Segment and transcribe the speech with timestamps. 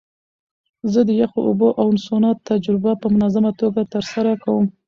[0.91, 4.65] زه د یخو اوبو او سونا تجربه په منظمه توګه ترسره کوم.